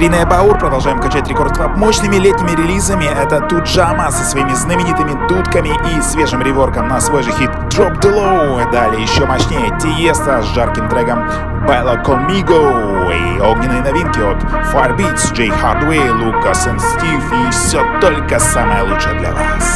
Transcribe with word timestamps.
Нитрина 0.00 0.22
и 0.22 0.24
Баур. 0.24 0.56
Продолжаем 0.56 0.98
качать 0.98 1.28
Рекорд 1.28 1.54
Клаб 1.54 1.76
мощными 1.76 2.16
летними 2.16 2.52
релизами. 2.52 3.04
Это 3.04 3.38
Туджама 3.40 4.10
со 4.10 4.24
своими 4.24 4.54
знаменитыми 4.54 5.28
дудками 5.28 5.68
и 5.68 6.00
свежим 6.00 6.40
реворком 6.40 6.88
на 6.88 7.02
свой 7.02 7.22
же 7.22 7.30
хит 7.32 7.50
Drop 7.68 8.00
the 8.00 8.10
Low. 8.10 8.70
Далее 8.72 9.02
еще 9.02 9.26
мощнее 9.26 9.78
Тиеста 9.78 10.40
с 10.40 10.46
жарким 10.54 10.88
треком 10.88 11.28
Baila 11.68 12.02
Conmigo 12.02 13.12
и 13.12 13.40
огненные 13.42 13.82
новинки 13.82 14.20
от 14.20 14.42
Firebeats, 14.72 15.34
Джей 15.34 15.50
Hardway, 15.50 16.10
Лукас 16.10 16.66
и 16.66 16.78
Стив. 16.78 17.32
И 17.32 17.50
все 17.50 17.84
только 18.00 18.38
самое 18.38 18.82
лучшее 18.84 19.18
для 19.18 19.32
вас. 19.32 19.69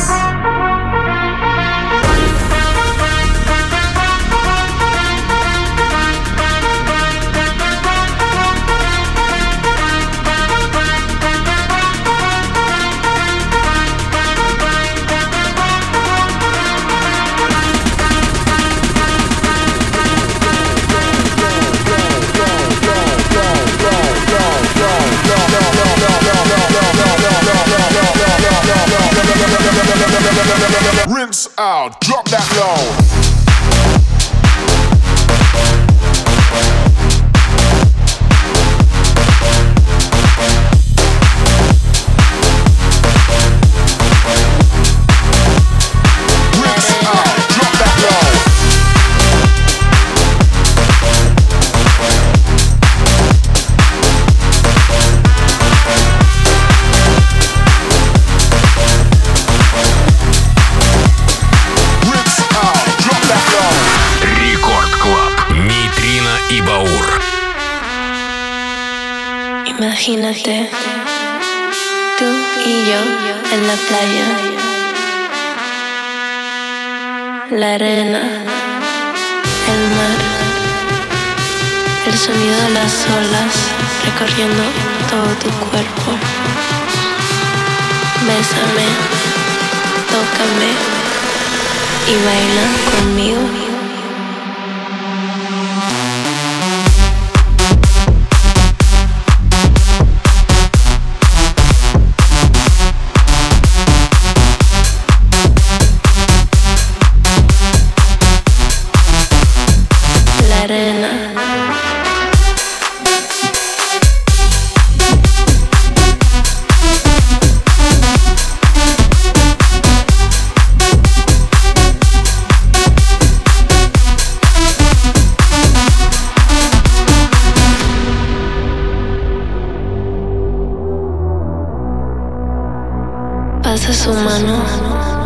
Su 133.93 134.15
mano 134.15 134.63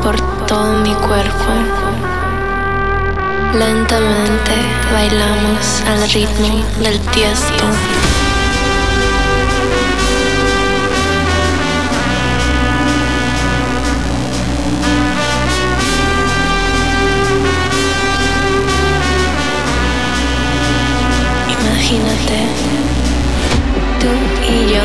por 0.02 0.16
todo 0.46 0.80
mi 0.80 0.92
cuerpo. 0.94 1.52
Lentamente 3.54 4.52
bailamos 4.92 5.82
al 5.86 6.10
ritmo 6.10 6.64
del 6.82 6.98
tiesto. 6.98 7.64
Imagínate, 21.48 22.38
tú 24.00 24.09
y 24.50 24.72
yo 24.72 24.83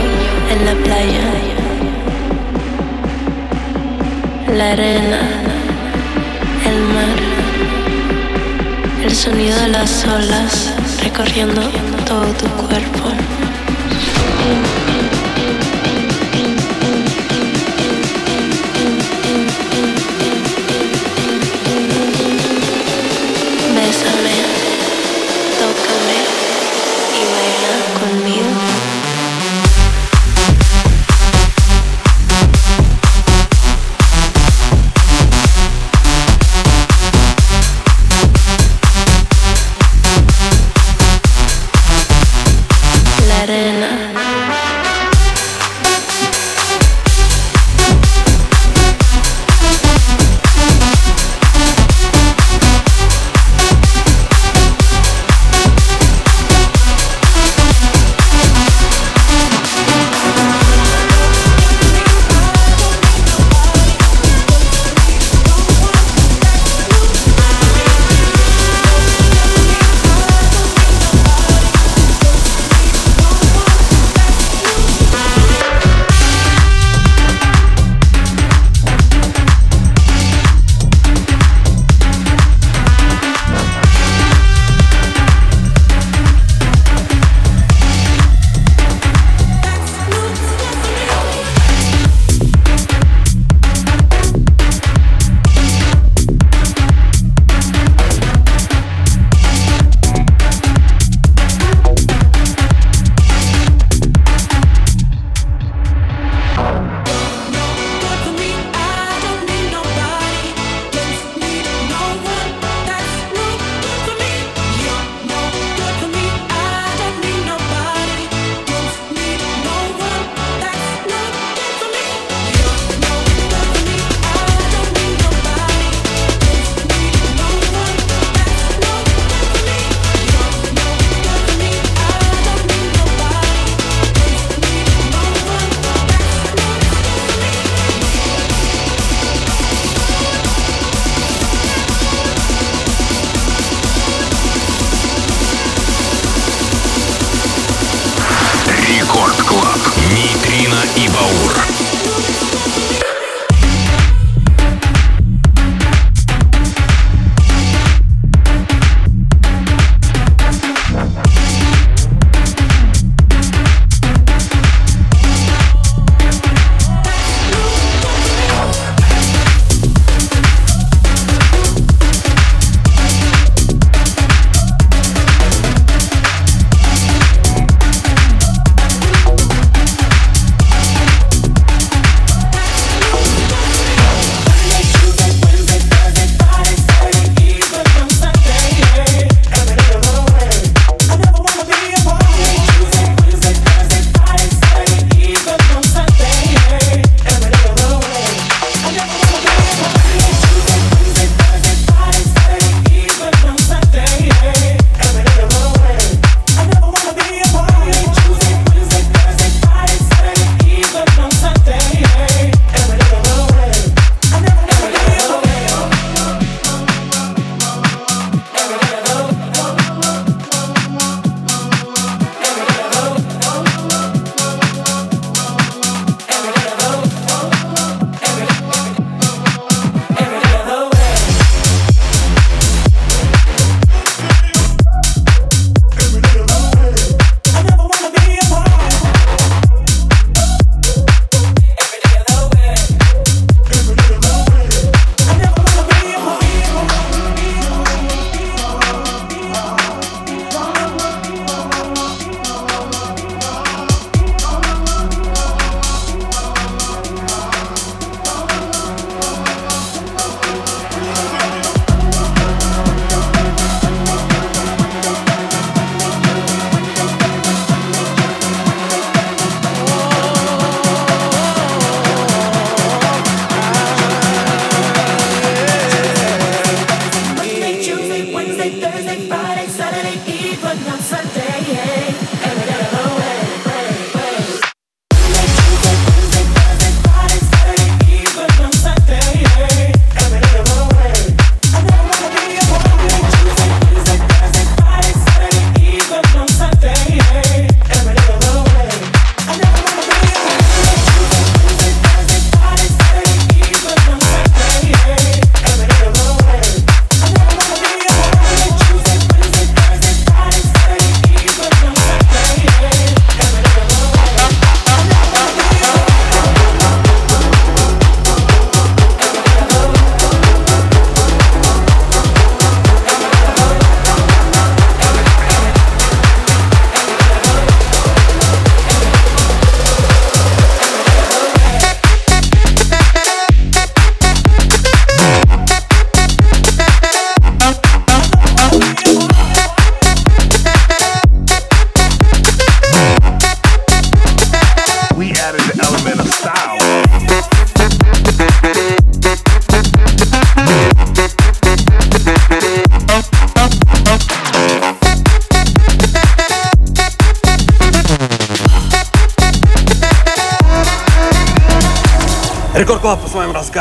en 0.52 0.66
la 0.66 0.76
playa 0.84 1.63
la 4.56 4.72
arena, 4.74 5.20
el 6.66 6.80
mar, 6.94 7.18
el 9.04 9.16
sonido 9.16 9.58
de 9.60 9.68
las 9.70 10.06
olas 10.06 10.74
recorriendo 11.02 11.62
todo 12.06 12.26
tu 12.34 12.48
cuerpo. 12.68 13.10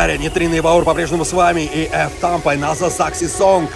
Разгаре. 0.03 0.19
Нейтринный 0.19 0.61
Баур 0.61 0.85
по-прежнему 0.85 1.25
с 1.25 1.33
вами. 1.33 1.62
И 1.62 1.88
F 1.93 2.12
Тампой 2.21 2.57
на 2.57 2.73
The 2.73 2.88
Saxy 2.88 3.27
Song. 3.27 3.69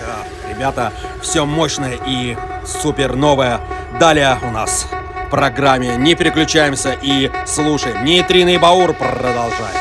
Ребята, 0.48 0.92
все 1.22 1.44
мощное 1.44 1.98
и 2.06 2.36
супер 2.64 3.14
новое. 3.14 3.60
Далее 4.00 4.38
у 4.42 4.50
нас 4.50 4.86
в 5.26 5.30
программе. 5.30 5.96
Не 5.96 6.14
переключаемся 6.14 6.96
и 7.00 7.30
слушаем. 7.46 8.04
Нейтринный 8.04 8.58
Баур 8.58 8.92
продолжаем. 8.92 9.75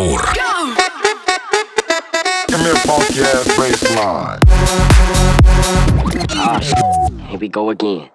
Баур. 0.00 0.32
Here 7.28 7.38
we 7.38 7.48
go 7.48 7.70
again. 7.70 8.10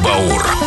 Баур. 0.00 0.63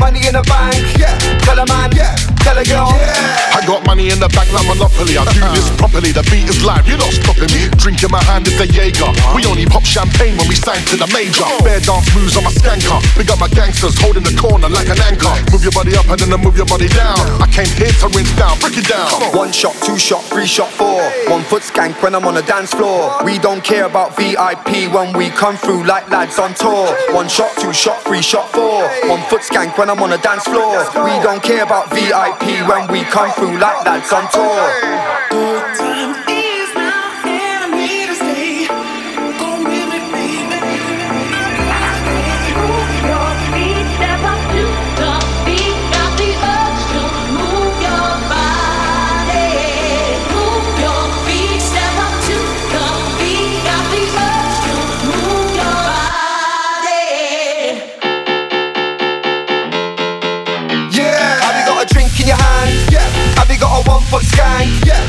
Money 0.00 0.26
in 0.26 0.34
the 0.34 0.42
bank? 0.42 0.98
Yeah. 0.98 1.16
Tell 1.40 1.58
a 1.58 1.66
man. 1.66 1.90
Yeah. 1.94 2.14
Tell 2.42 2.58
a 2.58 2.64
girl. 2.64 2.95
Got 3.96 4.04
money 4.04 4.12
in 4.12 4.20
the 4.20 4.28
bank 4.36 4.52
like 4.52 4.68
Monopoly. 4.68 5.16
I 5.16 5.24
do 5.32 5.40
this 5.56 5.72
properly. 5.80 6.12
The 6.12 6.20
beat 6.28 6.44
is 6.52 6.60
live, 6.60 6.84
you're 6.84 7.00
not 7.00 7.08
stopping 7.16 7.48
me. 7.48 7.72
Drinking 7.80 8.12
my 8.12 8.20
hand 8.28 8.44
is 8.44 8.60
a 8.60 8.68
Jaeger. 8.68 9.08
We 9.32 9.48
only 9.48 9.64
pop 9.64 9.88
champagne 9.88 10.36
when 10.36 10.48
we 10.52 10.54
sign 10.54 10.84
to 10.92 11.00
the 11.00 11.08
major. 11.16 11.48
Bare 11.64 11.80
dance 11.80 12.12
moves 12.12 12.36
on 12.36 12.44
my 12.44 12.52
skanker. 12.52 13.00
Big 13.16 13.32
up 13.32 13.40
my 13.40 13.48
gangsters 13.48 13.96
holding 13.96 14.22
the 14.22 14.36
corner 14.36 14.68
like 14.68 14.92
an 14.92 15.00
anchor. 15.00 15.32
Move 15.48 15.64
your 15.64 15.72
body 15.72 15.96
up 15.96 16.04
and 16.12 16.20
then 16.20 16.28
I 16.28 16.36
move 16.36 16.60
your 16.60 16.68
body 16.68 16.92
down. 16.92 17.16
I 17.40 17.48
came 17.48 17.70
here 17.80 17.92
to 18.04 18.12
rinse 18.12 18.36
down, 18.36 18.60
break 18.60 18.76
it 18.76 18.84
down. 18.84 19.08
One 19.32 19.48
shot, 19.48 19.72
two 19.80 19.96
shot, 19.96 20.20
three 20.28 20.46
shot, 20.46 20.68
four. 20.76 21.00
One 21.32 21.40
foot 21.48 21.64
skank 21.64 21.96
when 22.04 22.12
I'm 22.12 22.28
on 22.28 22.36
the 22.36 22.44
dance 22.44 22.76
floor. 22.76 23.16
We 23.24 23.40
don't 23.40 23.64
care 23.64 23.88
about 23.88 24.12
VIP 24.20 24.92
when 24.92 25.16
we 25.16 25.32
come 25.32 25.56
through 25.56 25.88
like 25.88 26.04
lads 26.12 26.36
on 26.36 26.52
tour. 26.52 26.92
One 27.16 27.32
shot, 27.32 27.56
two 27.56 27.72
shot, 27.72 28.04
three 28.04 28.20
shot, 28.20 28.52
four. 28.52 28.84
One 29.08 29.24
foot 29.32 29.40
skank 29.40 29.78
when 29.80 29.88
I'm 29.88 30.04
on 30.04 30.10
the 30.12 30.20
dance 30.20 30.44
floor. 30.44 30.84
We 31.00 31.16
don't 31.24 31.40
care 31.40 31.64
about 31.64 31.88
VIP 31.96 32.60
when 32.68 32.92
we 32.92 33.00
come 33.08 33.32
through 33.32 33.56
like 33.56 33.85
lads 33.86 34.12
on 34.12 34.26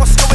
What- 0.00 0.29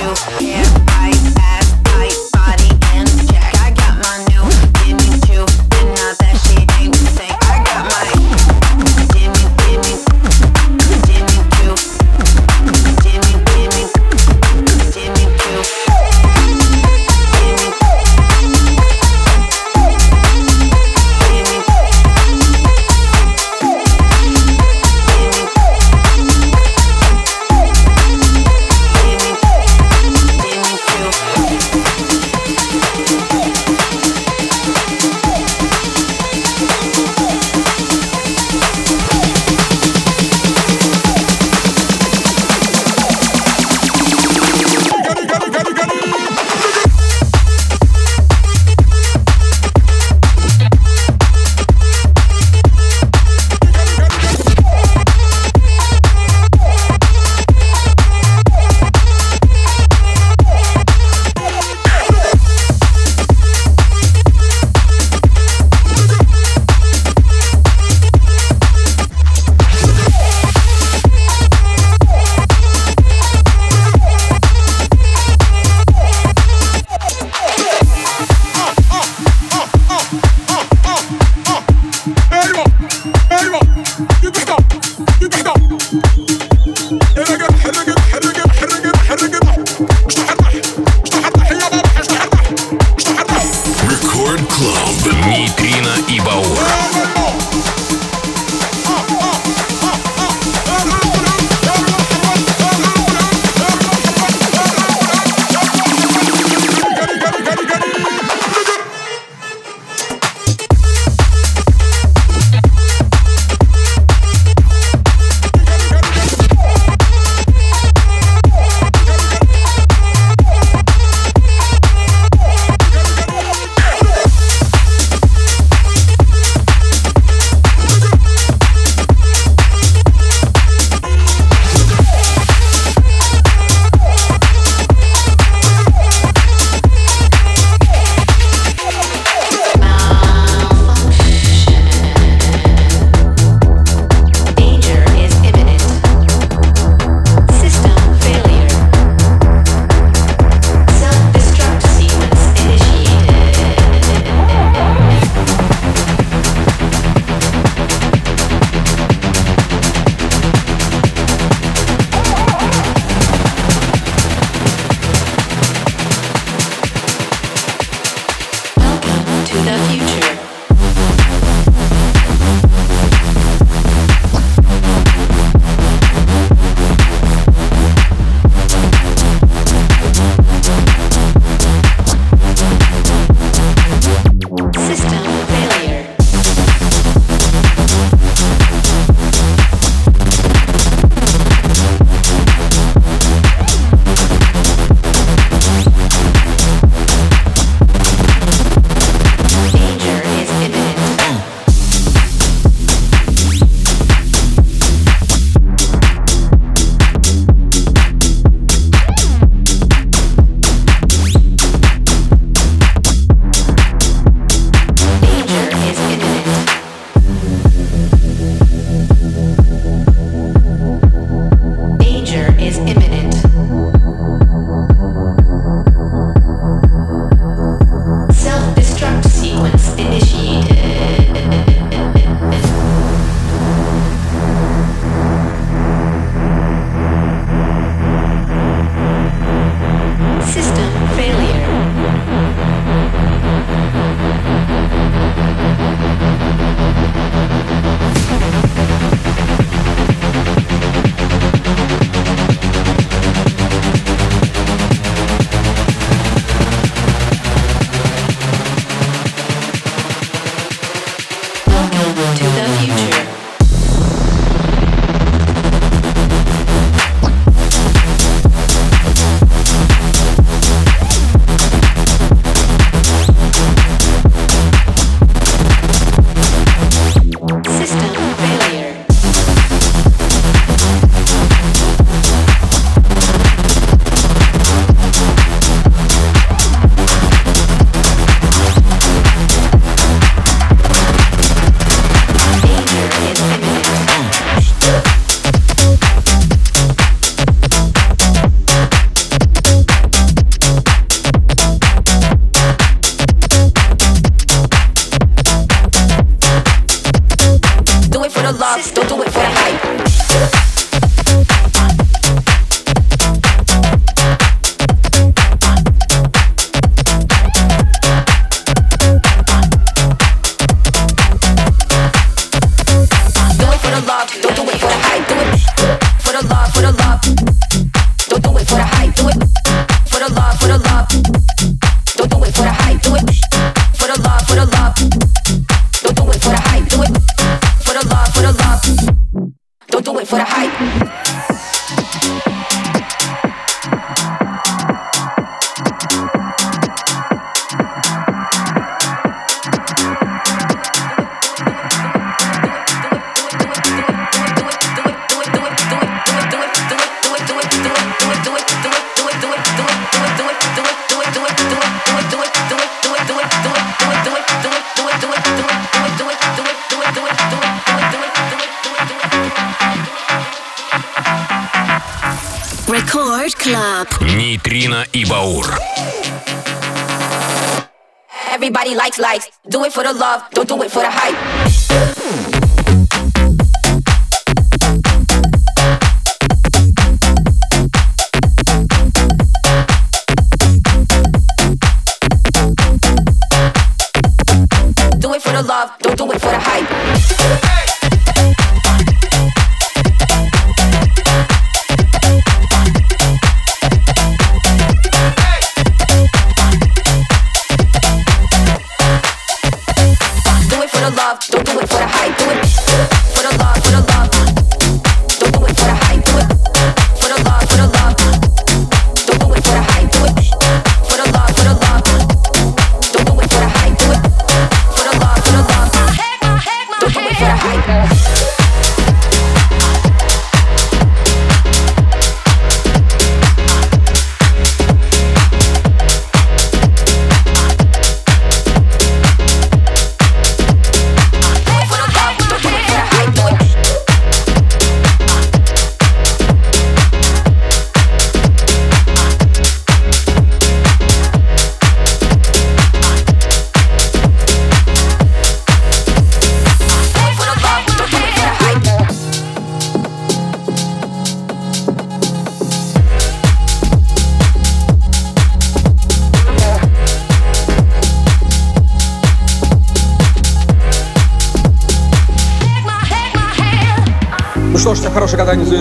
you. 0.00 0.14
Yeah. 0.40 0.77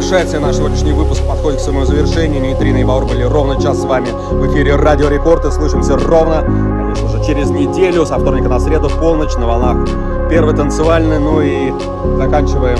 Завершается. 0.08 0.40
Наш 0.40 0.56
сегодняшний 0.56 0.94
выпуск 0.94 1.22
подходит 1.28 1.60
к 1.60 1.64
своему 1.64 1.84
завершению. 1.84 2.42
Нейтрино 2.42 2.78
и 2.78 2.84
Баур 2.86 3.06
были 3.06 3.24
ровно 3.24 3.62
час 3.62 3.82
с 3.82 3.84
вами 3.84 4.08
в 4.08 4.48
эфире 4.48 4.76
Радио 4.76 5.10
Рекорд. 5.10 5.44
И 5.44 5.52
слышимся 5.52 5.98
ровно, 5.98 6.44
конечно 6.44 7.10
же, 7.10 7.26
через 7.26 7.50
неделю, 7.50 8.06
со 8.06 8.18
вторника 8.18 8.48
на 8.48 8.60
среду, 8.60 8.90
полночь, 8.90 9.36
на 9.36 9.48
волнах 9.48 9.90
первый 10.30 10.56
танцевальный. 10.56 11.20
Ну 11.20 11.42
и 11.42 11.74
заканчиваем 12.18 12.78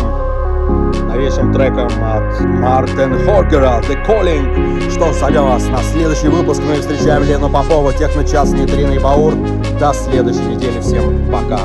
новейшим 1.10 1.54
треком 1.54 1.88
от 2.02 2.40
Мартин 2.40 3.26
Хоргера 3.26 3.82
The 3.82 4.06
Calling. 4.08 4.90
Что 4.90 5.12
зовем 5.12 5.48
вас 5.50 5.66
на 5.68 5.80
следующий 5.84 6.30
выпуск. 6.30 6.62
И 6.62 6.80
встречаем 6.80 7.24
Лену 7.24 7.50
Попову, 7.50 7.92
Техночас, 7.92 8.54
Нейтрино 8.54 8.94
и 8.94 9.00
Баур. 9.00 9.34
До 9.82 9.92
следующей 9.94 10.46
недели. 10.46 10.80
Всем 10.80 11.30
пока. 11.30 11.60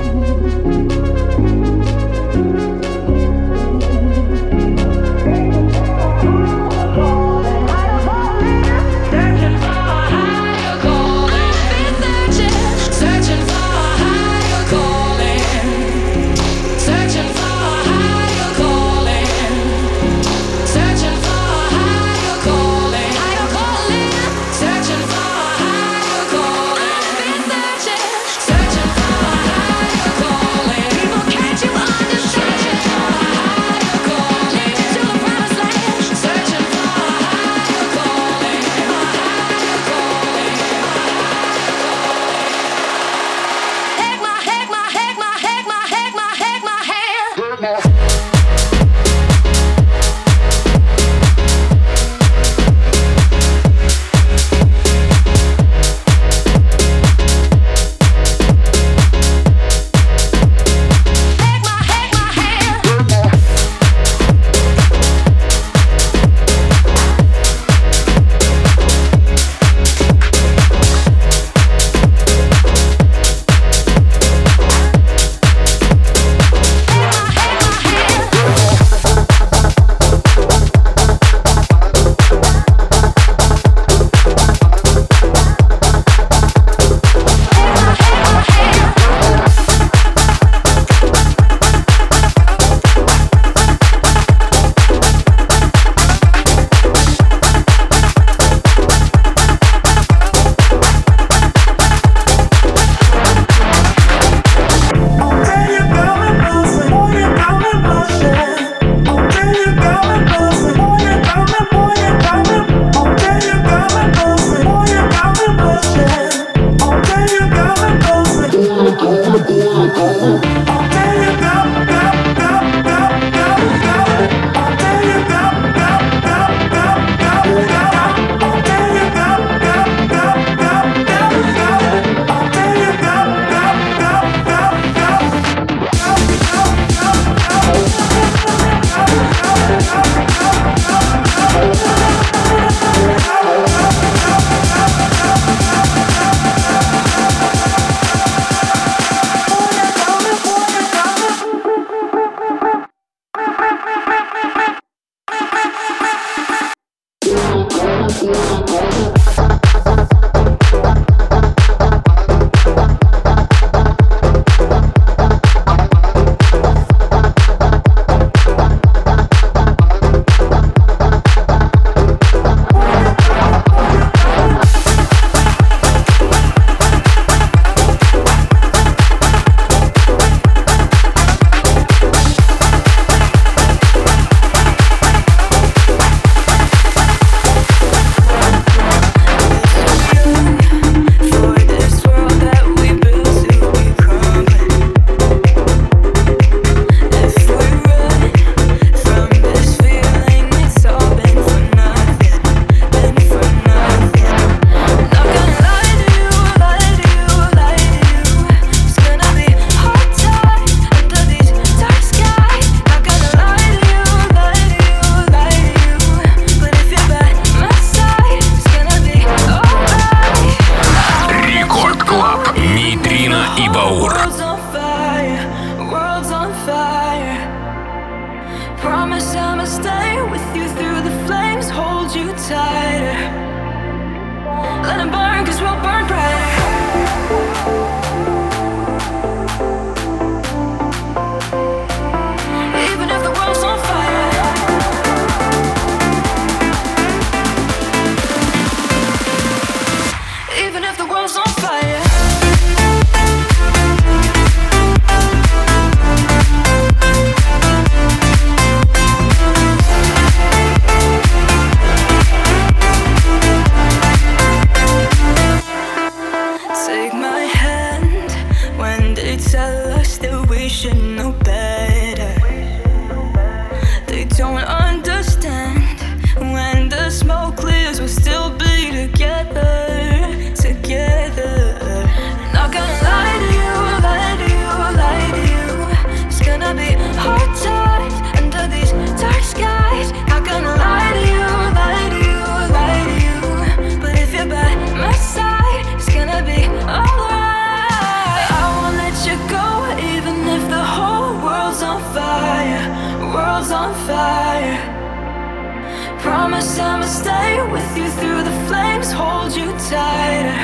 with 307.71 307.97
you 307.97 308.09
through 308.21 308.43
the 308.43 308.57
flames, 308.69 309.13
hold 309.13 309.55
you 309.55 309.73
tighter. 309.91 310.63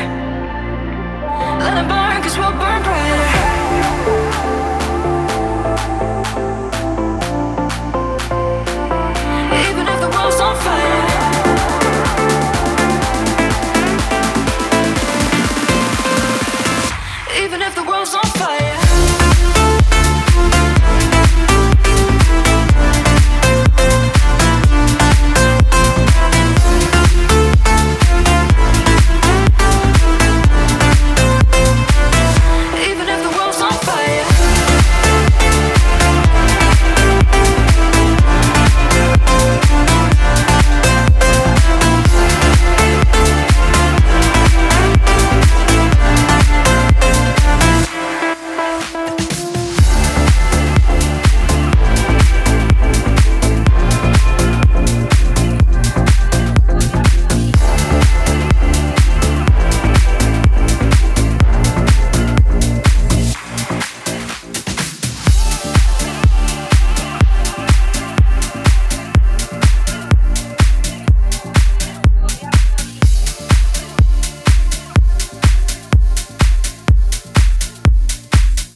Let 1.61 1.75
it 1.83 1.89
burn, 1.89 2.23
cause 2.23 2.37
we'll 2.39 2.53
burn 2.53 2.83
brighter. 2.83 3.28